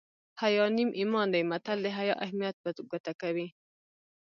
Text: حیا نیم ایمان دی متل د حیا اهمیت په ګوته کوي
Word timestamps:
حیا 0.41 0.65
نیم 0.75 0.89
ایمان 0.99 1.27
دی 1.33 1.41
متل 1.51 1.77
د 1.83 1.87
حیا 1.97 2.15
اهمیت 2.25 2.55
په 2.63 2.69
ګوته 2.89 3.13
کوي 3.21 3.47